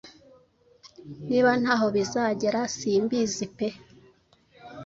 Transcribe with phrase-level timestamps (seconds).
[1.29, 3.67] Niba ntaho bizagera simbizi pe